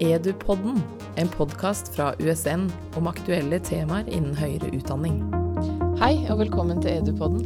[0.00, 0.82] Edupodden,
[1.16, 5.18] en podkast fra USN om aktuelle temaer innen høyere utdanning.
[6.00, 7.42] Hei og velkommen til Edupodden.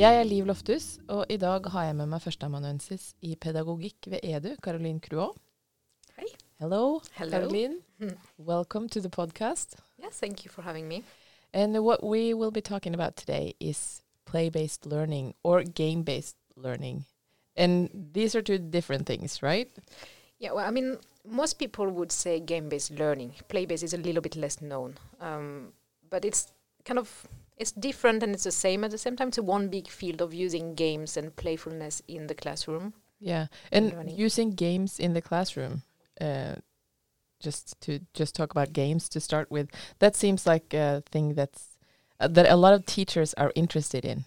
[0.00, 4.24] Jeg er Liv Lofthus, og i dag har jeg med meg førsteamanuensis i pedagogikk ved
[4.24, 5.36] Edu, Caroline Cruot.
[6.16, 6.30] Hei.
[6.62, 7.36] Hello, Hello.
[7.36, 7.76] Caroline.
[8.38, 9.76] Welcome to the podcast.
[10.00, 11.02] Yes, thank you for having me.
[11.52, 17.04] And what we will be talking about today is play-based learning or game-based learning.
[17.56, 19.68] And these are two different things, right?
[20.38, 20.96] Yeah, well, I mean,
[21.28, 23.34] most people would say game-based learning.
[23.48, 25.72] Play-based is a little bit less known, um,
[26.08, 26.52] but it's
[26.84, 29.28] kind of it's different and it's the same at the same time.
[29.28, 32.94] It's one big field of using games and playfulness in the classroom.
[33.18, 34.16] Yeah, and learning.
[34.16, 35.82] using games in the classroom.
[36.20, 36.56] Uh,
[37.38, 41.78] just to just talk about games to start with, that seems like a thing that's
[42.18, 44.24] uh, that a lot of teachers are interested in.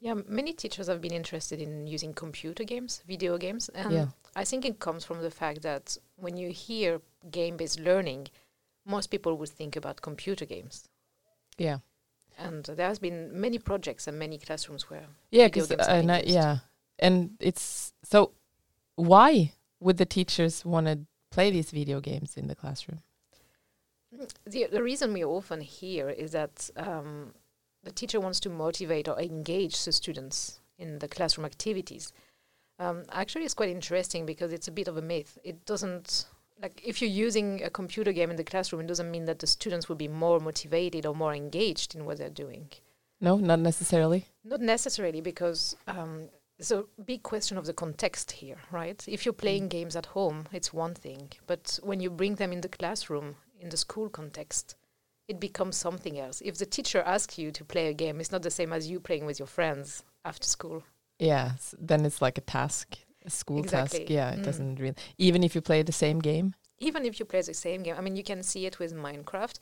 [0.00, 4.06] Yeah, many teachers have been interested in using computer games, video games, and Yeah.
[4.34, 8.28] I think it comes from the fact that when you hear game-based learning,
[8.86, 10.88] most people would think about computer games.
[11.58, 11.78] Yeah,
[12.38, 16.14] And there has been many projects and many classrooms where yeah, Video because games uh,
[16.22, 16.28] used.
[16.28, 16.58] yeah,
[16.98, 18.32] and it's so.
[18.94, 21.00] Why would the teachers want to
[21.30, 23.00] play these video games in the classroom?
[24.46, 27.32] The, the reason we often hear is that um,
[27.82, 32.12] the teacher wants to motivate or engage the students in the classroom activities.
[32.82, 35.38] Um, actually, it's quite interesting because it's a bit of a myth.
[35.44, 36.26] It doesn't
[36.60, 39.46] like if you're using a computer game in the classroom, it doesn't mean that the
[39.46, 42.68] students will be more motivated or more engaged in what they're doing.
[43.20, 44.26] No, not necessarily.
[44.44, 49.00] Not necessarily because um, there's a big question of the context here, right?
[49.06, 52.62] If you're playing games at home, it's one thing, but when you bring them in
[52.62, 54.74] the classroom, in the school context,
[55.28, 56.42] it becomes something else.
[56.44, 58.98] If the teacher asks you to play a game, it's not the same as you
[58.98, 60.82] playing with your friends after school.
[61.22, 63.96] Yeah, then it's like a task, a school task.
[64.08, 64.44] Yeah, it Mm.
[64.44, 64.96] doesn't really.
[65.18, 66.54] Even if you play the same game.
[66.78, 69.58] Even if you play the same game, I mean, you can see it with Minecraft.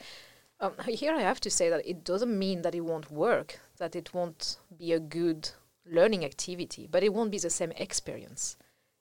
[0.60, 3.94] Um, here, I have to say that it doesn't mean that it won't work, that
[3.94, 5.50] it won't be a good
[5.84, 8.56] learning activity, but it won't be the same experience.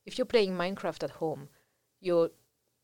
[0.06, 1.50] If you're playing Minecraft at home,
[2.02, 2.32] your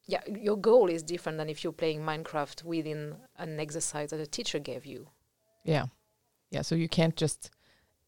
[0.08, 4.28] yeah, your goal is different than if you're playing Minecraft within an exercise that a
[4.28, 5.08] teacher gave you.
[5.64, 5.86] Yeah.
[6.52, 6.62] Yeah.
[6.62, 7.50] So you can't just,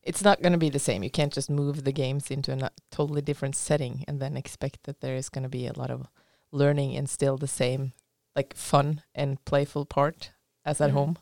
[0.07, 1.03] it's not going to be the same.
[1.03, 5.01] You can't just move the games into a totally different setting and then expect that
[5.01, 6.07] there is going to be a lot of
[6.51, 7.91] learning and still the same,
[8.35, 10.31] like fun and playful part
[10.63, 10.94] as at Mhm.
[10.94, 11.18] home.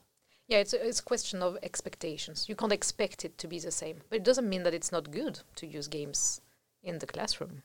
[0.47, 2.47] Yeah, it's a, it's a question of expectations.
[2.47, 5.09] You can't expect it to be the same, but it doesn't mean that it's not
[5.09, 6.39] good to use games
[6.83, 7.63] in the classroom.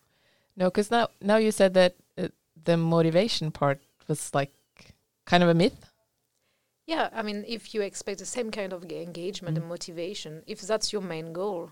[0.56, 2.28] No, because now, now you said that uh,
[2.64, 4.52] the motivation part was like
[5.26, 5.89] kind of a myth.
[6.90, 9.60] Yeah, I mean, if you expect the same kind of engagement Mm.
[9.60, 11.70] and motivation, if that's your main goal,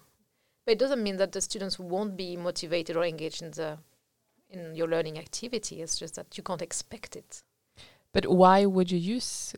[0.65, 3.79] but it doesn't mean that the students won't be motivated or engaged in the
[4.49, 5.83] in your learning activity.
[5.83, 7.43] It's just that you can't expect it.
[8.15, 9.56] But why would you use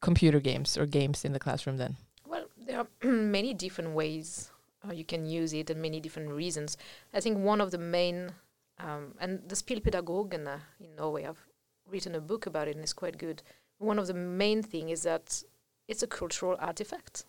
[0.00, 1.96] computer games or games in the classroom then?
[2.26, 2.88] Well, there are
[3.38, 4.50] many different ways
[4.84, 6.76] uh, you can use it and many different reasons.
[7.14, 8.32] I think one of the main,
[8.78, 11.46] um, and the Spillpedagogene in Norway, I've
[11.88, 13.42] written a book about it and it's quite good.
[13.80, 15.42] One of the main thing is that
[15.88, 17.24] it's a cultural artifact.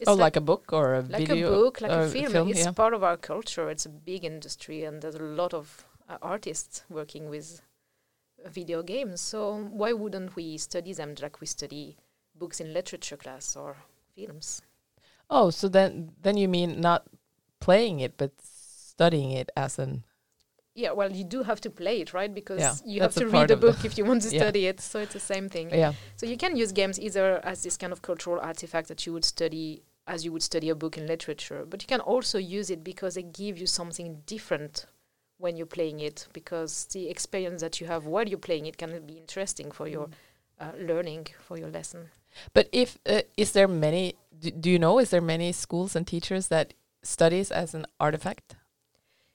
[0.00, 1.48] It's oh, like, a book or a like video?
[1.48, 2.32] a book, like a film.
[2.32, 2.72] film, it's yeah.
[2.72, 3.70] part of our culture.
[3.70, 7.62] It's a big industry, and there's a lot of uh, artists working with
[8.44, 9.20] uh, video games.
[9.20, 11.96] So why wouldn't we study them like we study
[12.34, 13.76] books in literature class or
[14.14, 14.62] films?
[15.30, 17.06] Oh, so then then you mean not
[17.60, 20.04] playing it, but studying it as an
[20.74, 22.32] Yeah, well, you do have to play it, right?
[22.32, 24.40] Because Yeah, you have to read a the- book if you want to Yeah.
[24.42, 24.80] study it.
[24.80, 25.70] So it's the same thing.
[25.70, 25.92] yeah.
[26.16, 29.24] So you can use games either as this kind of cultural artifact that you would
[29.24, 32.82] study as you would study a book in literature, but you can also use it
[32.82, 34.86] because they give you something different
[35.38, 38.90] when you're playing it because the experience that you have while you're playing it can
[39.06, 40.08] be interesting for your
[40.58, 42.08] uh, learning for your lesson.
[42.52, 44.14] But if uh, is there many?
[44.40, 44.98] Do, do you know?
[44.98, 48.56] Is there many schools and teachers that studies as an artifact?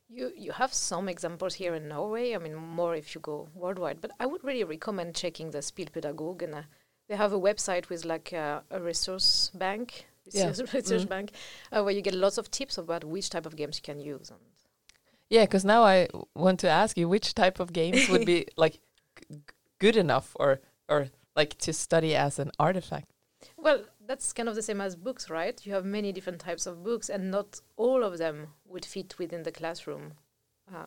[0.10, 2.34] You you have some examples here in Norway.
[2.34, 4.00] I mean, more if you go worldwide.
[4.02, 6.66] But I would really recommend checking the Spillpedagogene.
[7.10, 10.48] They have a website with like a, a resource bank, Yeah.
[10.48, 11.10] resource, research Mhm.
[11.10, 11.32] bank,
[11.72, 14.30] uh, where you get lots of tips about which type of games you can use.
[14.30, 14.40] And
[15.30, 18.80] Yeah, because now I want to ask you which type of games would be like
[19.20, 19.42] g-
[19.80, 20.60] good enough, or
[20.90, 23.12] or like to study as an artifact.
[23.58, 25.64] well, that's kind of the same as books, right?
[25.66, 29.44] You have many different types of books, and not all of them would fit within
[29.44, 30.14] the classroom.
[30.74, 30.86] Uh,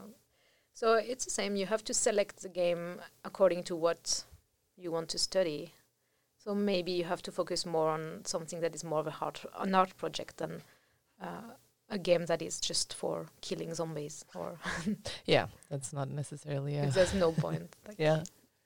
[0.73, 1.57] so it's the same.
[1.57, 4.25] You have to select the game according to what
[4.77, 5.75] you want to study.
[6.39, 9.45] So maybe you have to focus more on something that is more of a art,
[9.59, 10.63] an art project than
[11.21, 11.53] uh,
[11.91, 14.59] a game that is just for killing zombies or
[15.27, 16.79] Yeah, that's not necessarily.
[16.79, 17.77] A there's no point.
[17.87, 18.23] Like, yeah.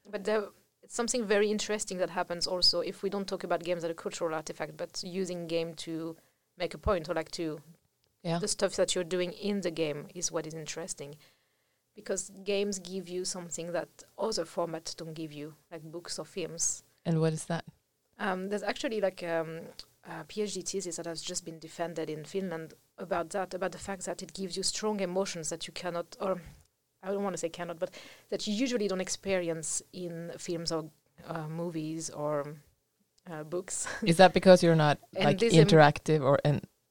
[0.08, 0.44] But there,
[0.84, 3.94] it's something very interesting that happens also if we don't talk about games as a
[3.94, 6.16] cultural artifact, but using game to
[6.58, 7.60] make a point or like to
[8.22, 8.38] Yeah.
[8.38, 11.16] the stuff that you're doing in the game is what is interesting.
[11.94, 13.88] Because games give you something that
[14.18, 16.82] other formats don't give you, like books or films.
[17.04, 17.64] And what is that?
[18.18, 19.60] Um, there's actually like um,
[20.04, 24.04] a PhD thesis that has just been defended in Finland about that, about the fact
[24.06, 26.40] that it gives you strong emotions that you cannot, or
[27.04, 27.90] I don't want to say cannot, but
[28.30, 30.86] that you usually don't experience in films or
[31.28, 32.56] uh, movies or
[33.30, 33.86] uh, books.
[34.02, 36.38] Is that because you're not like interactive or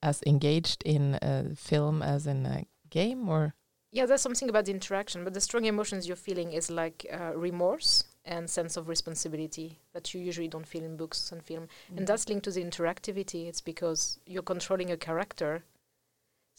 [0.01, 3.53] as engaged in a film as in a game or
[3.91, 7.33] Yeah, there's something about the interaction, but the strong emotions you're feeling is like uh,
[7.35, 11.67] remorse and sense of responsibility that you usually don't feel in books and film.
[11.95, 13.47] And that's linked to the interactivity.
[13.47, 15.63] It's because you're controlling a character.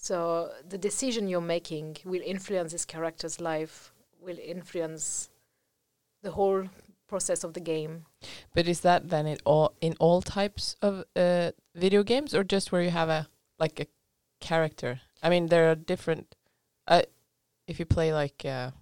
[0.04, 5.30] So the decision you're making will influence this character's life, will influence
[6.22, 6.68] the whole
[7.08, 8.04] process of the game.
[8.54, 12.70] But is that then it all in all types of uh, video games, or just
[12.70, 13.28] where you have a
[13.58, 13.86] like a
[14.40, 15.00] character?
[15.22, 16.34] I mean, there are different.
[16.86, 17.04] Uh,
[17.66, 18.72] if you play like uh,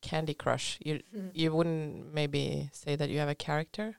[0.00, 1.00] Candy Crush, you
[1.32, 3.98] you wouldn't maybe say that you have a character.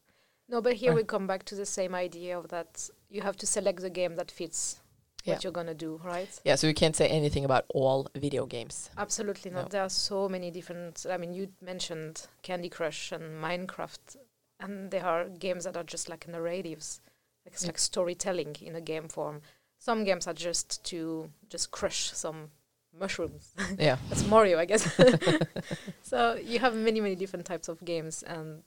[0.49, 3.37] No, but here Or- we come back to the same idea of that you have
[3.37, 4.82] to select the game that fits
[5.23, 5.33] Yeah.
[5.35, 6.29] what you're gonna do, right?
[6.43, 8.89] Yeah, so we can't say anything about all video games.
[8.97, 9.63] Absolutely not.
[9.63, 9.69] No.
[9.69, 11.05] There are so many different.
[11.09, 14.17] I mean, you mentioned Candy Crush and Minecraft,
[14.59, 16.99] and there are games that are just like narratives,
[17.45, 17.69] like, it's Yeah.
[17.69, 19.41] like storytelling in a game form.
[19.79, 22.51] Some games are just to just crush some
[22.97, 23.53] mushrooms.
[23.79, 24.83] yeah, That's Mario, I guess.
[26.01, 28.63] so you have many, many different types of games and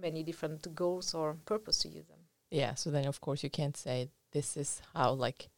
[0.00, 2.18] many different goals or purpose to use them.
[2.50, 2.74] yeah.
[2.74, 5.48] So then, of course, you can't say this is how like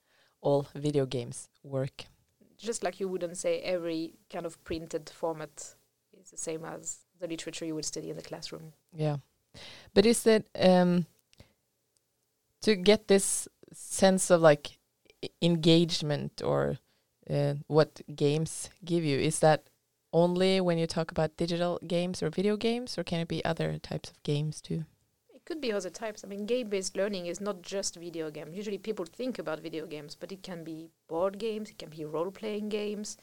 [0.46, 2.04] all video games work.
[2.56, 5.74] Just like you wouldn't say every kind of printed format
[6.18, 8.72] is the same as the literature you would study in the classroom.
[8.94, 9.16] Yeah,
[9.92, 11.06] but is it um
[12.62, 14.78] to get this sense of like
[15.42, 16.78] engagement or
[17.28, 19.18] uh, what games give you?
[19.18, 19.64] Is that
[20.12, 23.78] only when you talk about digital games or video games, or can it be other
[23.78, 24.84] types of games too?
[25.46, 26.24] Could be other types.
[26.24, 28.56] I mean, game-based learning is not just video games.
[28.56, 32.04] Usually, people think about video games, but it can be board games, it can be
[32.04, 33.16] role-playing games.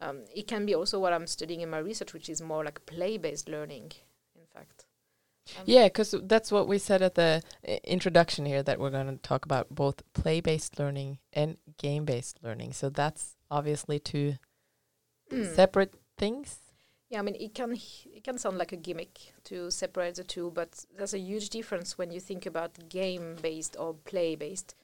[0.00, 2.86] Um, it can be also what I'm studying in my research, which is more like
[2.86, 3.92] play-based learning.
[4.36, 4.86] In fact,
[5.58, 9.06] Um, Yeah, because that's what we said at the uh, introduction here that we're going
[9.06, 12.72] to talk about both play-based learning and game-based learning.
[12.74, 14.38] So that's obviously two
[15.30, 15.54] Mm.
[15.54, 16.58] separate things.
[17.08, 20.50] Yeah, I mean, it can it can sound like a gimmick to separate the two,
[20.50, 24.74] but there's a huge difference when you think about game-based or play-based.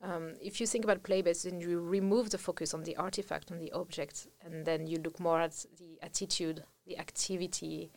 [0.00, 3.58] Um, if you think about play-based, then you remove the focus on the artifact, on
[3.58, 7.90] the object, and then you look more at the attitude, the activity,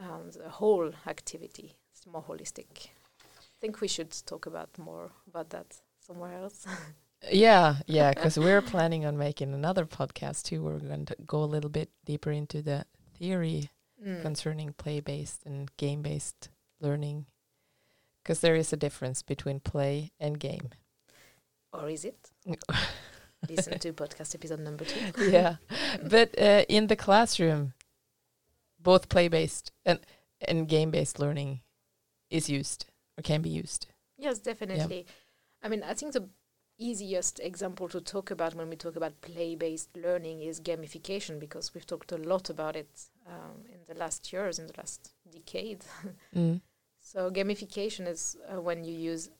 [0.00, 1.76] um, the whole activity.
[1.92, 2.88] It's more holistic.
[3.20, 6.66] I think we should talk about more about that somewhere else.
[7.30, 10.62] Yeah, yeah, because we're planning on making another podcast too.
[10.62, 12.84] Where we're going to go a little bit deeper into the
[13.18, 13.70] theory
[14.04, 14.20] Mm.
[14.20, 16.48] concerning play-based and game-based
[16.80, 17.26] learning,
[18.20, 20.70] because there is a difference between play and game.
[21.72, 22.32] Or is it?
[23.48, 24.98] Listen to podcast episode number two.
[25.30, 25.56] yeah,
[26.02, 27.74] but uh, in the classroom,
[28.80, 30.00] both play-based and
[30.48, 31.60] and game-based learning
[32.28, 33.86] is used or can be used.
[34.18, 35.06] Yes, definitely.
[35.62, 36.28] I mean, I think the
[36.78, 41.86] easiest example to talk about when we talk about play-based learning is gamification because we've
[41.86, 42.88] talked a lot about it
[43.26, 45.84] um, in the last years, in the last decade.
[46.34, 46.60] Mm.
[47.00, 49.30] so gamification is uh, when you use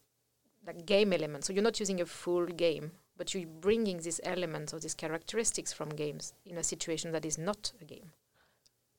[0.66, 1.46] like game elements.
[1.46, 5.72] So you're not using a full game, but you're bringing these elements or these characteristics
[5.72, 8.12] from games in a situation that is not a game.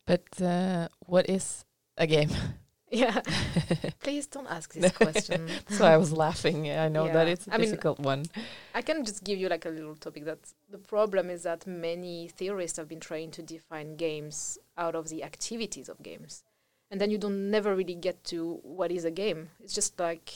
[0.06, 1.66] But uh, what is
[1.98, 2.30] a game?
[2.94, 3.22] Yeah.
[4.02, 5.50] Please don't ask this question.
[5.70, 6.70] so I was laughing.
[6.70, 8.26] I know that it's a I mean, difficult one.
[8.76, 12.28] I can just give you like a little topic that the problem is that many
[12.28, 16.44] theorists have been trying to define games out of the activities of games.
[16.92, 19.50] And then you don't never really get to what is a game.
[19.64, 20.32] It's just like,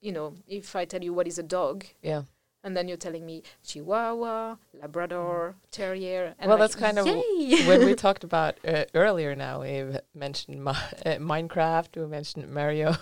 [0.00, 2.22] you know, if I tell you what is a dog, Yeah.
[2.62, 6.34] And then you're telling me Chihuahua, Labrador, Terrier.
[6.38, 7.66] And Well, like, that's kind of yay!
[7.66, 10.70] when we talked about uh, earlier now, we mentioned Mi-
[11.06, 12.96] uh, Minecraft, we mentioned Mario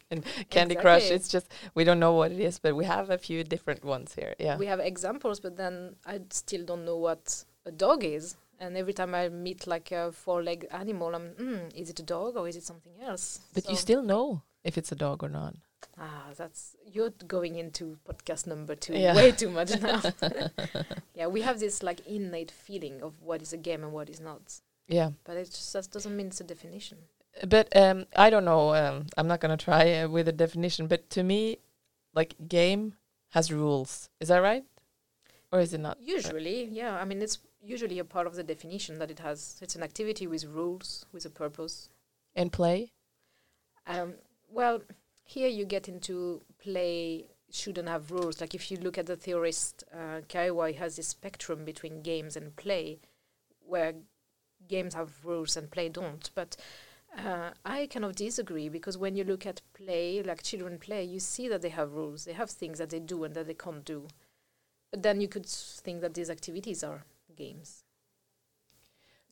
[0.10, 1.10] and Candy Crush.
[1.10, 4.14] It's just we don't know what it is, but we have a few different ones
[4.14, 4.34] here.
[4.38, 4.56] Yeah.
[4.56, 8.36] we have examples, but then I still don't know what a dog is.
[8.60, 12.36] And every time I meet like a four-legged animal, I'm, mm, is it a dog
[12.36, 13.40] or is it something else?
[13.52, 15.54] but you still know if it's a dog or not.
[15.98, 19.14] Ah, that's you're going into podcast number two Yeah.
[19.14, 20.02] way too much now.
[21.14, 24.20] yeah, we have this like innate feeling of what is a game and what is
[24.20, 25.10] not, Yeah.
[25.24, 26.98] but it just doesn't mean it's a definition.
[27.48, 28.74] But um, I don't know.
[28.74, 30.86] Um, I'm not gonna try uh, with a definition.
[30.86, 31.58] But to me,
[32.14, 32.94] like game
[33.30, 34.08] has rules.
[34.20, 34.64] Is that right?
[35.52, 35.98] Or is it not?
[36.00, 36.96] Usually, yeah.
[36.96, 39.58] I mean, it's usually a part of the definition that it has.
[39.62, 41.88] It's an activity with rules, with a purpose.
[42.36, 42.92] And play.
[43.86, 44.14] Um,
[44.48, 44.80] well,
[45.24, 48.40] here you get into play shouldn't have rules.
[48.40, 52.36] Like if you look at the theorist uh, Caillois, he has this spectrum between games
[52.36, 53.00] and play,
[53.66, 53.94] where
[54.68, 56.30] games have rules and play don't.
[56.34, 56.56] But
[57.16, 61.20] uh, I kind of disagree because when you look at play, like children play, you
[61.20, 62.24] see that they have rules.
[62.24, 64.08] They have things that they do and that they can't do.
[64.90, 67.04] But then you could think that these activities are
[67.36, 67.84] games.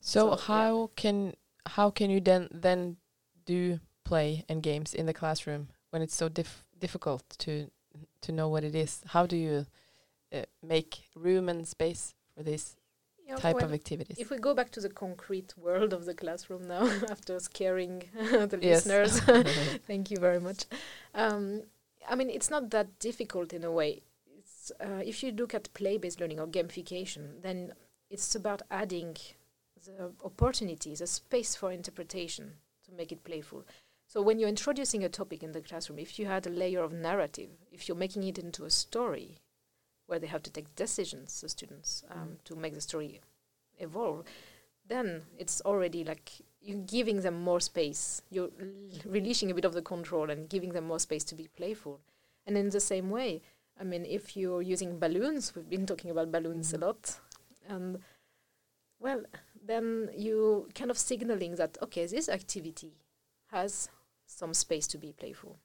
[0.01, 0.37] So, So, yeah.
[0.47, 1.35] how can
[1.65, 2.97] how can you then then
[3.45, 7.69] do play and games in the classroom when it's so dif- difficult to
[8.21, 9.01] to know what it is?
[9.05, 9.67] How do you
[10.33, 12.75] uh, make room and space for this
[13.27, 14.17] Yeah, type well, of activities?
[14.17, 18.09] If we go back to the concrete world of the classroom now, after scaring
[18.51, 19.19] the listeners,
[19.87, 20.65] thank you very much.
[21.13, 21.61] Um,
[22.09, 24.01] I mean, it's not that difficult in a way.
[24.39, 27.73] It's, uh, if you look at play-based learning or gamification, then
[28.09, 29.15] it's about adding
[29.85, 32.53] the opportunities, a space for interpretation
[32.85, 33.63] to make it playful.
[34.07, 36.93] So when you're introducing a topic in the classroom, if you had a layer of
[36.93, 39.39] narrative, if you're making it into a story
[40.05, 42.43] where they have to take decisions, the students, um, Mm.
[42.43, 43.21] to make the story
[43.79, 44.25] evolve,
[44.85, 46.31] then it's already like
[46.61, 48.21] you're giving them more space.
[48.29, 48.51] You're
[49.05, 51.99] releasing a bit of the control and giving them more space to be playful.
[52.45, 53.41] And in the same way,
[53.79, 56.75] I mean, if you're using balloons, we've been talking about balloons Mhm.
[56.75, 57.19] a lot,
[57.67, 58.03] and
[58.99, 59.25] well,
[59.65, 62.93] then you kind of signaling that okay, this activity
[63.53, 63.89] has
[64.25, 65.57] some space to be playful.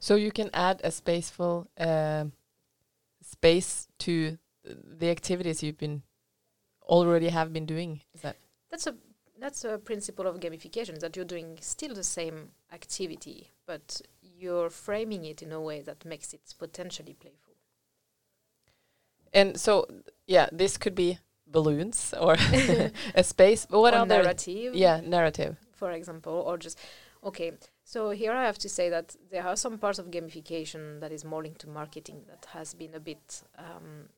[0.00, 2.32] So you can add a spaceful um
[3.22, 4.38] space to
[4.98, 6.02] the activities you've been
[6.82, 8.00] already have been doing.
[8.14, 8.36] Is that
[8.70, 8.94] That's a
[9.38, 15.24] that's a principle of gamification that you're doing still the same activity, but you're framing
[15.24, 17.54] it in a way that makes it potentially playful.
[19.32, 19.86] and so
[20.26, 22.34] yeah, this could be balloons or
[23.14, 23.66] a space.
[23.66, 24.74] But what Or other narrative?
[24.74, 25.56] Yeah, narrative.
[25.72, 26.78] for example, or just
[27.26, 27.52] okay.
[27.84, 31.24] So here I have to say that there are some parts of gamification that is
[31.24, 33.42] more linked to marketing that has been a bit.
[33.58, 34.08] Um,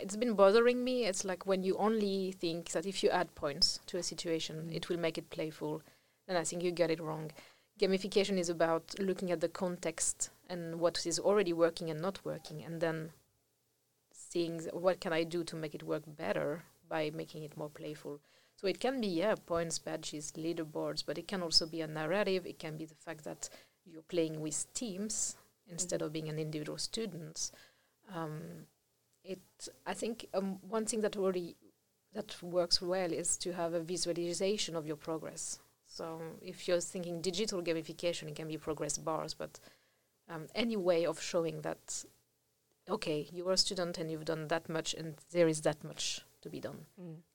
[0.00, 1.04] it's been bothering me.
[1.04, 4.76] It's like when you only think that if you add points to a situation, Mm.
[4.76, 5.82] it will make it playful.
[6.26, 7.30] Then I think you get it wrong.
[7.78, 12.62] Gamification is about looking at the context and what is already working and not working,
[12.64, 13.12] and then
[14.12, 18.20] seeing what can I do to make it work better by making it more playful.
[18.64, 22.46] So it can be yeah points, badges, leaderboards, but it can also be a narrative.
[22.46, 23.50] It can be the fact that
[23.84, 25.36] you're playing with teams
[25.68, 27.50] instead of being an individual student.
[28.14, 28.40] Um,
[29.22, 29.42] it
[29.84, 31.56] I think um, one thing that already
[32.14, 35.58] that works well is to have a visualization of your progress.
[35.86, 39.60] So if you're thinking digital gamification, it can be progress bars, but
[40.30, 42.02] um, any way of showing that
[42.88, 46.48] okay, you're a student and you've done that much, and there is that much to
[46.48, 46.86] be done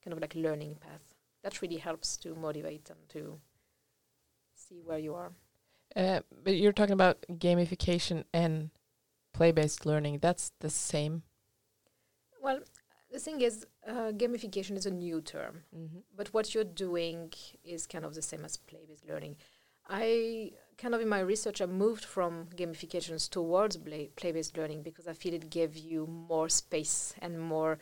[0.03, 1.18] kind of like learning path.
[1.43, 3.39] That really helps to motivate them to
[4.55, 5.31] see where you are.
[5.95, 8.69] Uh, but you're talking about gamification and
[9.33, 10.19] play-based learning.
[10.21, 11.23] That's the same.
[12.41, 12.59] Well,
[13.11, 15.99] the thing is, uh, gamification is a new term, Mm-hmm.
[16.15, 19.37] but what you're doing is kind of the same as play-based learning.
[19.87, 25.07] I kind of in my research I moved from gamifications towards play play-based learning because
[25.07, 27.79] I feel it gave you more space and more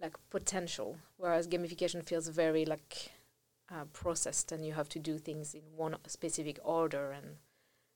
[0.00, 3.12] like potential, whereas gamification feels very like
[3.70, 7.36] uh, processed and you have to do things in one specific order, and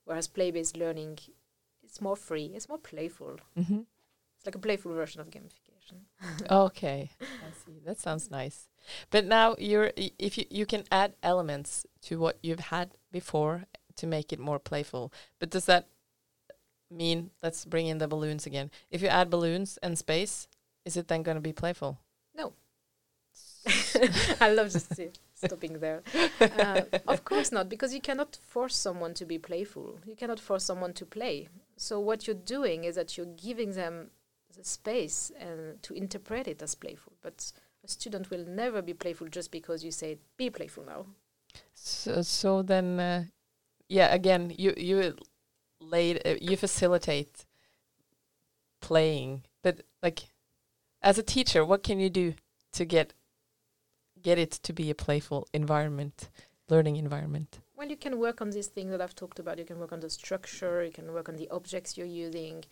[0.04, 1.19] whereas play-based learning
[1.83, 3.38] it's more free, it's more playful.
[3.59, 3.80] Mm-hmm.
[4.37, 6.50] It's like a playful version of gamification.
[6.50, 7.80] okay, I see.
[7.85, 8.69] That sounds nice.
[9.11, 13.64] But now you're if you you can add elements to what you've had before
[13.97, 15.12] to make it more playful.
[15.38, 15.88] But does that
[16.90, 18.71] mean let's bring in the balloons again?
[18.90, 20.49] If you add balloons and space,
[20.90, 21.99] is it then going to be playful?
[22.35, 22.52] No.
[24.40, 25.04] I love just uh,
[25.35, 26.02] stopping there.
[26.40, 29.99] Uh, of course not, because you cannot force someone to be playful.
[30.04, 31.49] You cannot force someone to play.
[31.76, 34.11] So what you're doing is that you're giving them
[34.56, 37.12] the space and to interpret it as playful.
[37.23, 37.52] But
[37.85, 41.06] a student will never be playful just because you say be playful now.
[41.75, 43.25] So so then uh,
[43.88, 45.16] yeah, again, you you
[45.80, 47.47] laid uh, you facilitate
[48.80, 50.20] playing, but like
[51.02, 52.35] as a teacher, what can you do
[52.73, 53.14] to get
[54.23, 56.28] get it to be a playful environment,
[56.69, 57.61] learning environment?
[57.76, 59.59] Well, you can work on these things that I've talked about.
[59.59, 62.64] You can work on the structure, you can work on the objects you're using,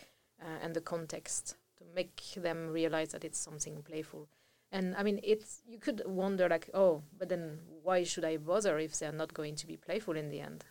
[0.42, 4.28] uh, and the context to make them realize that it's something playful.
[4.70, 8.78] And I mean, it's you could wonder like, oh, but then why should I bother
[8.78, 10.64] if they're not going to be playful in the end?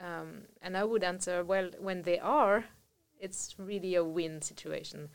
[0.00, 2.64] Um, and I would answer, well, when they are,
[3.20, 5.08] it's really a win situation.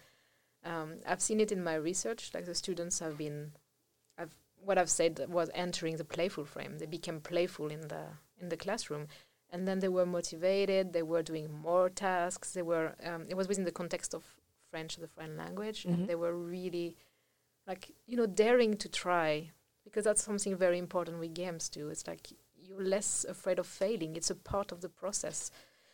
[0.66, 2.32] Um, I've seen it in my research.
[2.34, 3.54] Like the students have been,
[4.18, 6.78] I've what I've said was entering the playful frame.
[6.80, 8.04] They became playful in the
[8.42, 9.08] in the classroom,
[9.51, 10.92] and then they were motivated.
[10.94, 12.51] They were doing more tasks.
[12.54, 12.96] They were.
[13.04, 14.24] Um, it was within the context of
[14.70, 15.94] French, the foreign language, Mhm.
[15.94, 16.98] and they were really,
[17.66, 19.51] like you know, daring to try
[19.86, 21.89] because that's something very important with games too.
[21.89, 22.28] It's like
[22.62, 24.16] you're less afraid of failing.
[24.18, 25.50] It's a part of the process.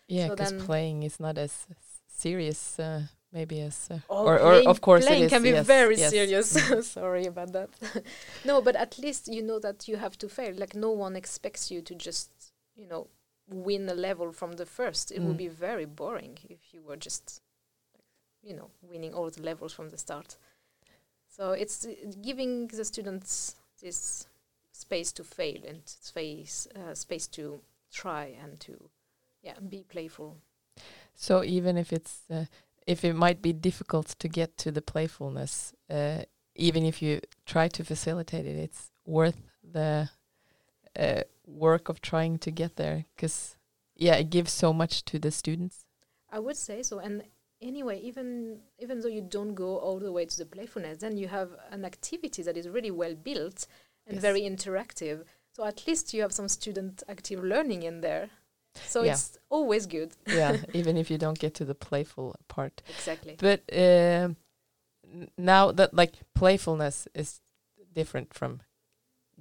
[0.07, 1.67] Yeah, because then- playing is not as
[2.07, 3.03] serious, uh,
[3.35, 3.87] maybe as.
[3.91, 6.09] Uh, Oh, or, or of course, playing can be yes, very yes.
[6.09, 6.47] serious.
[6.57, 6.83] Mm.
[6.99, 7.69] Sorry about that.
[8.45, 10.53] no, but at least you know that you have to fail.
[10.57, 12.29] Like no one expects you to just,
[12.75, 13.07] you know,
[13.47, 15.11] win a level from the first.
[15.11, 15.45] It would Mm.
[15.47, 17.41] be very boring if you were just,
[18.41, 20.37] you know, winning all the levels from the start.
[21.27, 24.27] So it's uh, giving the students this
[24.71, 27.59] space to fail and space uh, space to
[27.91, 28.73] try and to,
[29.43, 30.37] yeah, be playful.
[31.15, 32.45] So even if it's uh,
[32.87, 36.23] if it might be difficult to get to the playfulness, uh,
[36.55, 40.09] even if you try to facilitate it, it's worth the
[40.97, 43.05] uh, work of trying to get there.
[43.15, 43.57] Because
[43.95, 45.85] yeah, it gives so much to the students.
[46.29, 46.99] I would say so.
[46.99, 47.23] And
[47.61, 51.27] anyway, even even though you don't go all the way to the playfulness, then you
[51.27, 53.67] have an activity that is really well built
[54.07, 54.21] and Yes.
[54.21, 55.23] very interactive.
[55.51, 58.29] So at least you have some student active learning in there.
[58.87, 59.13] So Yeah.
[59.13, 60.11] it's always good.
[60.27, 62.81] yeah, even if you don't get to the playful part.
[62.89, 63.35] Exactly.
[63.39, 64.35] But um,
[65.03, 67.41] n- now that like playfulness is
[67.93, 68.61] different from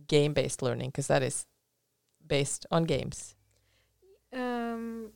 [0.09, 1.47] game-based learning because that is
[2.27, 3.35] based on games.
[4.33, 5.11] Um,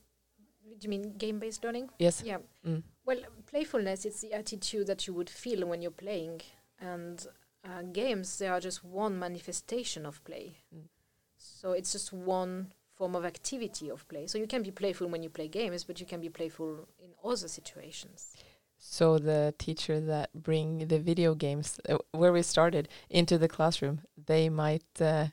[0.68, 1.90] do you mean game-based learning?
[1.98, 2.22] Yes.
[2.24, 2.38] Yeah.
[2.66, 2.82] Mm.
[3.04, 6.42] Well, playfulness it's the attitude that you would feel when you're playing,
[6.80, 7.26] and
[7.64, 10.56] uh, games they are just one manifestation of play.
[10.74, 10.82] Mm.
[11.36, 14.26] So it's just one form of activity of play.
[14.26, 17.10] So you can be playful when you play games, but you can be playful in
[17.24, 18.34] other situations.
[18.78, 24.00] So the teacher that bring the video games uh, where we started into the classroom,
[24.26, 25.26] they might uh,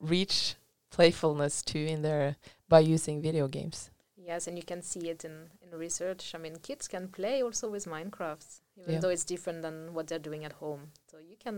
[0.00, 0.54] reach
[0.90, 2.36] playfulness too in their
[2.68, 3.90] by using video games.
[4.16, 6.34] Yes, and you can see it in, in research.
[6.34, 9.00] I mean, kids can play also with Minecraft, even Yeah.
[9.00, 10.92] though it's different than what they're doing at home.
[11.10, 11.56] So you can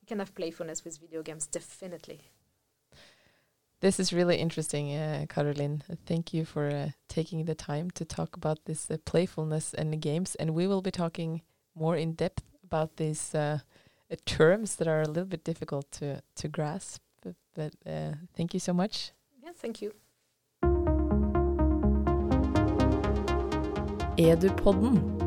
[0.00, 2.20] you can have playfulness with video games, definitely.
[3.80, 5.82] This is really interesting, uh, Caroline.
[6.06, 9.98] Thank you for uh, taking the time to talk about this uh, playfulness and the
[9.98, 10.34] games.
[10.36, 11.42] And we will be talking
[11.74, 13.58] more in depth about these uh,
[14.10, 17.02] uh, terms that are a little bit difficult to to grasp.
[17.22, 19.12] But, but uh, thank you so much.
[19.42, 19.92] Yeah, thank you.
[24.16, 25.25] Edupodden